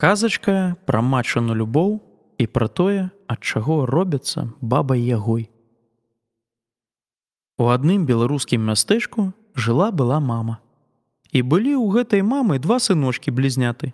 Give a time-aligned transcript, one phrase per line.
[0.00, 1.98] Казачка пра матчану любоў
[2.40, 5.50] і пра тое, ад чаго робяцца бабай ягой.
[7.60, 10.56] У адным беларускім мястэчку жыла была мама.
[11.36, 13.92] І былі ў гэтай мамы два сыночки блізняты.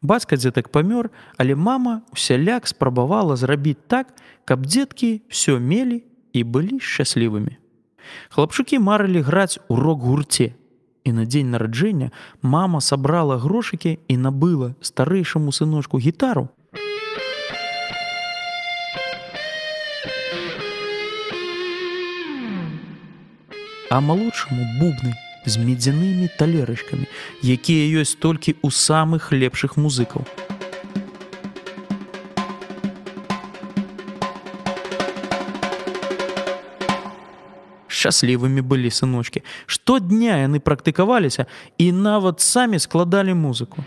[0.00, 4.16] Бацька дзетак памёр, але мама усяляк спрабавала зрабіць так,
[4.48, 6.00] каб дзеткі все мелі
[6.32, 7.60] і былі шчаслівымі.
[8.32, 10.56] Хлапчукі марылі граць у рок-гурце.
[11.06, 12.10] І на дзень нараджэння
[12.42, 16.50] мама сабрала грошыкі і набыла старэйшаму сыночку гітару.
[23.86, 25.14] А малодшаму бубны
[25.46, 27.06] з медзянымі талерачкамі,
[27.54, 30.26] якія ёсць толькі ў самых лепшых музыкаў.
[37.96, 39.40] Шчаслівымі былі сыночки.
[39.64, 41.46] Штодня яны практыкаваліся
[41.80, 43.80] і нават самі складалі музыку.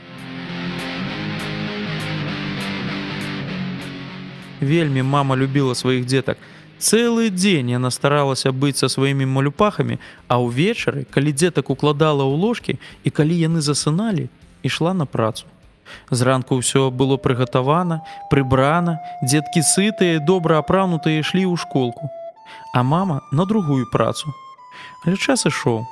[4.60, 6.42] Вельмі мама любіла сваіх дзетак.
[6.80, 12.74] Цэлы дзень яна старалася быць са сваімі малюпахамі, а ўвечары, калі дзетак укладала ў ложкі
[13.06, 14.26] і калі яны засыналі,
[14.64, 15.46] ішла на працу.
[16.10, 18.02] Зранку ўсё было прыгатавана,
[18.34, 22.10] прыбрана, дзеткі сытыя, добра апранутыя ішлі ў школку.
[22.74, 24.34] А мама на другую працу.
[25.06, 25.86] Але час ішоў.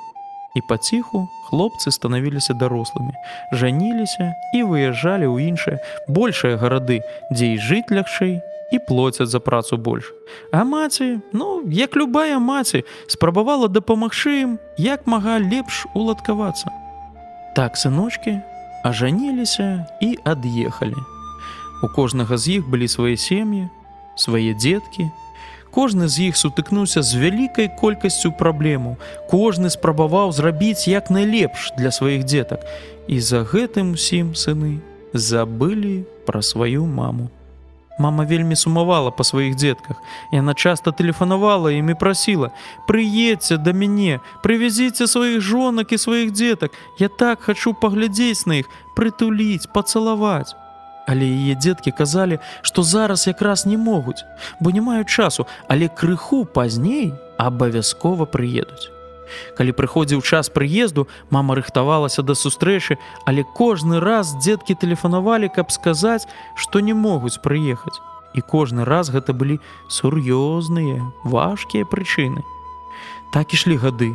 [0.56, 3.12] І паціху хлопцы станавіліся дарослымі,
[3.52, 8.40] жаніліся і выязджалі ў іншыя большыя гарады, дзе і жыць лягчэй
[8.72, 10.12] і плоцяць за працу больш.
[10.52, 16.72] А маці, ну, як любая маці, спрабавала дапамагчы ім, як мага лепш уладкавацца.
[17.56, 18.40] Так сыночки
[18.84, 21.00] ажаніліся і ад'ехалі.
[21.82, 23.68] У кожнага з іх былі свае сем'і,
[24.16, 25.10] свае дзеткі.
[25.70, 28.96] Кожны з іх сутыкнуўся з вялікай колькасцю праблемаў.
[29.30, 32.64] Кожны спрабаваў зрабіць як найлепш для сваіх дзетак.
[33.08, 34.80] І за гэтым усім сыны
[35.12, 37.28] забылі пра сваю маму.
[37.98, 39.98] Мама вельмі сумавала па сваіх дзетках.
[40.32, 42.54] Яна часта тэлефанавала ім і прасіла:
[42.88, 46.70] «Прыедзьце да мяне, прывязіце сваіх жонак і сваіх дзетак.
[46.98, 50.54] Я так хачу паглядзець на іх, прытуліць, пацалаваць.
[51.08, 54.20] Але яе дзеткі казалі, што зараз якраз не могуць,
[54.60, 58.92] бо не маюць часу, але крыху пазней абавязкова прыедуць.
[59.56, 66.28] Калі прыходзіў час прыезду, мама рыхтавалася да сустрэчы, але кожны раз дзеткі тэлефанавалі, каб сказаць,
[66.54, 67.96] што не могуць прыехаць.
[68.36, 69.58] І кожны раз гэта былі
[69.88, 72.44] сур'ёзныя, важкія прычыны.
[73.32, 74.12] Так ішлі гады,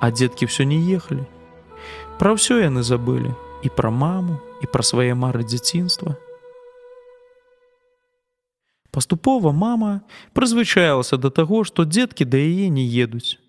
[0.00, 1.24] а дзеткі ўсё не ехалі.
[2.20, 3.32] Пра ўсё яны забылі
[3.64, 6.16] і пра маму, і пра свае мары дзяцінства.
[8.94, 10.06] Паступова мама
[10.38, 13.42] прызвычаілася да таго, што дзеткі да яе не едуць.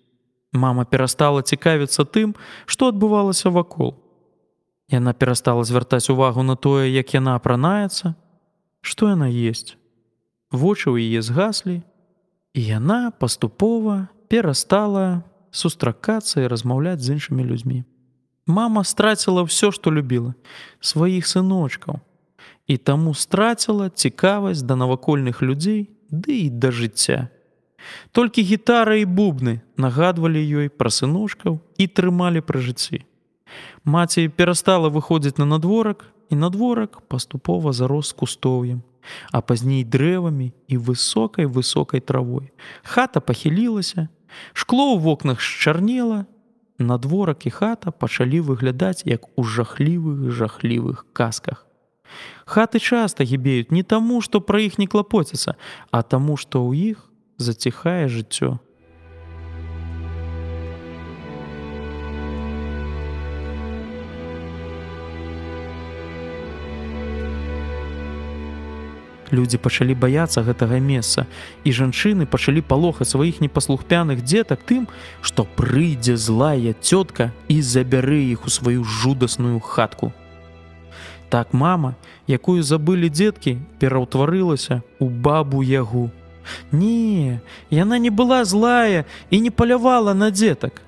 [0.50, 2.34] Мама перастала цікавіцца тым,
[2.66, 3.94] што адбывалася вакол.
[4.90, 8.18] Яна перастала звяртаць увагу на тое, як яна апранаецца,
[8.82, 9.78] што яна есть.
[10.50, 11.86] Вочы ў яе згаслі,
[12.50, 15.22] і яна паступова перастала
[15.54, 17.86] сустракацца і размаўляць з іншымі людзьмі.
[18.50, 20.34] Мама страціла ўсё, што любіла
[20.82, 22.02] сваіх сыночкаў
[22.66, 27.28] і таму страціла цікавасць да навакольных людзей ды і да жыцця.
[28.12, 33.04] Толькі гітара і бубны нагадвалі ёй пра сыночкаў і трымалі пры жыцці.
[33.84, 38.82] Маці перастала выходзіць на надворак і надворак паступова зарос кустоўем,
[39.30, 42.50] а пазней дрэвамі і высокай высокай травой.
[42.82, 44.08] Хата пахілілася,
[44.52, 46.26] шкло ў вокнах счарнела,
[46.78, 51.66] надворак і хата пачалі выглядаць як у жахлівых жахлівых казках.
[52.44, 55.56] Хаты часта гібеюць не таму, што пра іх не клапоціцца,
[55.90, 58.58] а таму, што ў іх заціхае жыццё.
[69.32, 71.26] Людзі пачалі баяцца гэтага месца,
[71.66, 74.86] і жанчыны пачалі палохаць сваіх непаслухпяных дзетак тым,
[75.20, 80.14] што прыйдзе злая цётка і забярэ іх у сваю жудасную хатку.
[81.28, 81.94] Так мама,
[82.26, 86.10] якую забылі дзеткі, пераўтварылася ў бабу ягу.
[86.70, 87.40] Не,
[87.70, 90.82] яна не была злая і не палявала на дзетак.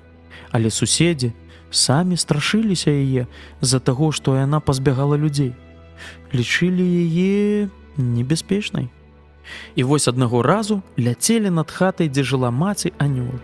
[0.51, 1.33] Але суседзі
[1.71, 3.27] самі страшыліся яе
[3.61, 5.53] з-за таго, што яна пазбягала людзей.
[6.33, 8.87] Лічылі яе небяспечнай.
[9.75, 13.43] І вось аднаго разу ляцелі над хатай, дзе жыла маці анёл.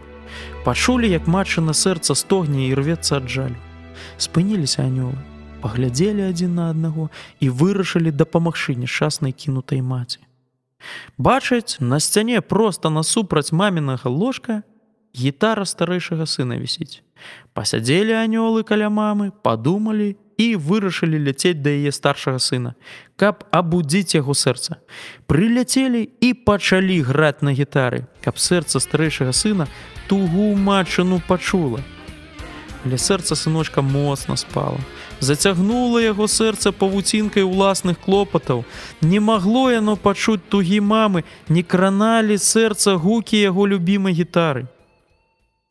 [0.64, 3.58] Пачулі, як матчына сэрца стогне і рвецца ад жалю.
[4.18, 5.20] Спыніліся анёлы,
[5.66, 7.10] паглядзелі адзін на аднаго
[7.42, 10.22] і вырашылі дапамагчы няшчаснай кінутай маці.
[11.18, 14.62] Бачаць, на сцяне проста насупраць мамінага ложка
[15.18, 17.02] гітара старэйшага сына вісіць.
[17.58, 22.76] Пасядзелі анёлы каля мамы, падумалі і вырашылі ляцець да яе старшага сына,
[23.18, 24.78] каб абудзіць яго сэрца.
[25.26, 29.66] Прыляцелі і пачалі граць на гітары, каб сэрца старэйшага сына
[30.06, 31.82] тугу матчыну пачула.
[32.86, 34.78] Але сэрца сыночка моцна спала.
[35.20, 38.66] Зацягнула яго сэрца павуцінкай уласных клопатаў.
[39.02, 44.68] Не магло яно пачуць тугі мамы, не краналі сэрца гукі яго любімай гітары.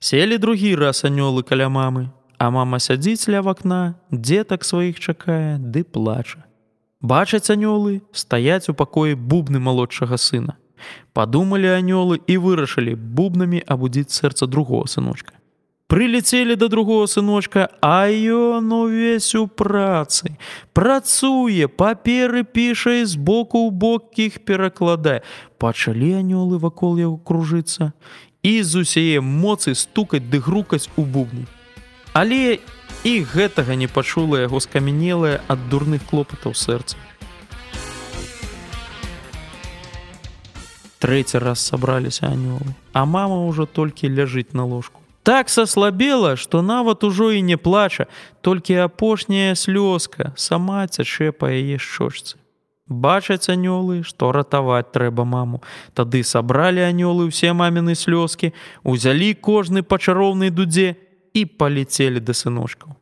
[0.00, 2.08] Селі другі раз анёлы каля мамы,
[2.38, 6.44] а мама сядзіць ля вакна, дзетак сваіх чакае, ды плача.
[7.00, 10.56] Бачаць анёлы, стаяць у пакоі бубны малодшага сына.
[11.12, 15.36] Падумалі анёлы і вырашылі бубнамі абудзіць сэрца другого сыночка.
[15.86, 20.32] Прылецелі да другого сыночка, а ён увесь у працы.
[20.72, 25.20] Працуе, паперы піша і з боку ў бок іх перакладае.
[25.60, 27.92] Пачалі анёлы вакол яго кружыцца
[28.40, 31.44] і з усяе моцы стукаць ды грукаць у бубны.
[32.16, 32.64] Але
[33.04, 36.96] і гэтага не пачула яго скамянелае ад дурных клопатаў сэрца.
[40.96, 45.03] Трэці раз сабраліся анёлы, а мама ўжо толькі ляжыць на ложку.
[45.24, 48.06] Так саслабела, што нават ужо і не плача,
[48.44, 52.36] толькі апошняя слёзка сама цячэ па яе шчочцы.
[52.84, 55.64] Бачаць анёлы, што ратаваць трэба маму.
[55.96, 58.52] Тады сабралі анёлы ўсе маміны слёзкі,
[58.84, 61.00] узялі кожны па чароўнай дудзе
[61.32, 62.92] і палецелі да сыночкаў.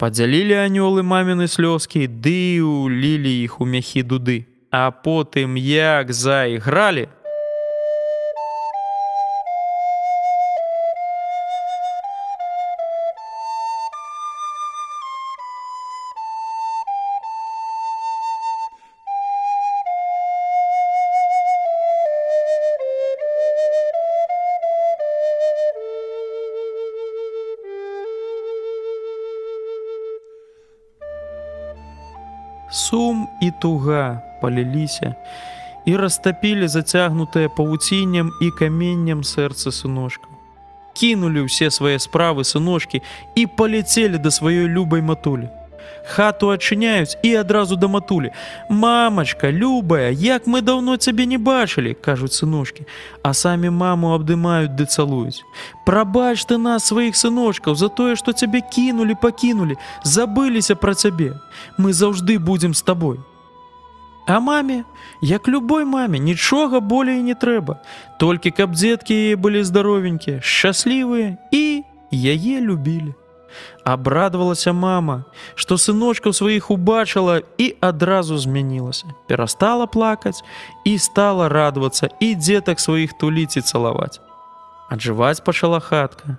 [0.00, 4.48] Падзялілі анёлы маміны слёзкі, ды улілі іх у мяхі дуды.
[4.72, 7.12] А потым як зайгралі,
[33.40, 35.14] І туга паліліся
[35.88, 40.34] і растапілі зацягнутыя павуціннем і каменнем сэрца сыночкаў.
[40.92, 43.00] Кінулі ўсе свае справы сыночкі
[43.34, 45.48] і паляцелі да сваёй любай матулі.
[46.08, 48.30] Хату адчыняюць і адразу да матулі.
[48.68, 52.86] Мамачка, любая, як мы даўно цябе не бачылі, кажуць сыночкі,
[53.22, 55.44] а самі маму абдымаюць ды цалуюць.
[55.86, 61.36] Прабач ты нас сваіх сыночкаў за тое, што цябе кінулі, пакінулі, забыліся пра цябе.
[61.78, 63.18] Мы заўжды будзем з табой.
[64.28, 64.84] А маме,
[65.22, 67.80] як любой маме, нічога болей не трэба.
[68.20, 73.14] Толькі каб дзеткі яе былі здаровенькія, шчаслівыя і яе любілі.
[73.84, 75.24] Абрадавалася мама,
[75.54, 79.06] што сыночкаў сваіх убачыла і адразу змянілася.
[79.28, 80.42] Перастала плакаць
[80.84, 84.20] і стала радавацца і дзетак сваіх туліць і цалаваць.
[84.90, 86.36] Аджываць пачала хатка.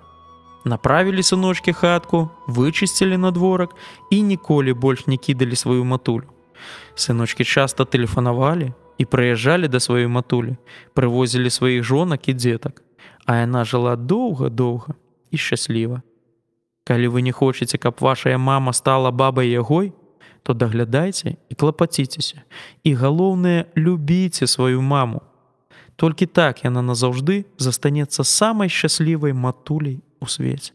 [0.64, 3.72] Направілі сыночкі хатку, вычысцілі надворак
[4.10, 6.28] і ніколі больш не кідалі сваю матулю.
[6.94, 10.60] Сыночкі часта тэлефанавалі і прыязджалі да сваёй матулі,
[10.92, 12.84] прывозілі сваіх жонак і дзетак,
[13.24, 14.92] а яна жыла доўга-доўга
[15.30, 16.02] і шчасліва.
[16.90, 19.92] Калі вы не хочаце, каб вашая мама стала бабай ягой,
[20.42, 22.42] то даглядайце і клапаціцеся.
[22.82, 25.22] І галоўнае, любіце сваю маму.
[25.94, 30.74] Толькі так яна назаўжды застанецца самай шчаслівай матуляй у свеце.